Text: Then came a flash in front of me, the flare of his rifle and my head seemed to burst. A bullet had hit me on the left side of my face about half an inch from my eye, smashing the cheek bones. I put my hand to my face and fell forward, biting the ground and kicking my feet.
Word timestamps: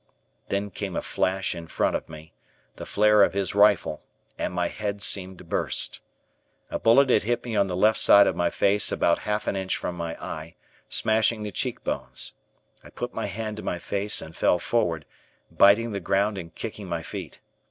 Then 0.49 0.71
came 0.71 0.95
a 0.95 1.03
flash 1.03 1.53
in 1.53 1.67
front 1.67 1.95
of 1.95 2.09
me, 2.09 2.33
the 2.77 2.87
flare 2.87 3.21
of 3.21 3.35
his 3.35 3.53
rifle 3.53 4.01
and 4.35 4.51
my 4.51 4.67
head 4.67 5.03
seemed 5.03 5.37
to 5.37 5.43
burst. 5.43 5.99
A 6.71 6.79
bullet 6.79 7.11
had 7.11 7.21
hit 7.21 7.45
me 7.45 7.55
on 7.55 7.67
the 7.67 7.75
left 7.77 7.99
side 7.99 8.25
of 8.25 8.35
my 8.35 8.49
face 8.49 8.91
about 8.91 9.19
half 9.29 9.45
an 9.45 9.55
inch 9.55 9.77
from 9.77 9.93
my 9.95 10.15
eye, 10.19 10.55
smashing 10.89 11.43
the 11.43 11.51
cheek 11.51 11.83
bones. 11.83 12.33
I 12.83 12.89
put 12.89 13.13
my 13.13 13.27
hand 13.27 13.57
to 13.57 13.61
my 13.63 13.77
face 13.77 14.23
and 14.23 14.35
fell 14.35 14.57
forward, 14.57 15.05
biting 15.51 15.91
the 15.91 15.99
ground 15.99 16.35
and 16.35 16.55
kicking 16.55 16.87
my 16.87 17.03
feet. 17.03 17.39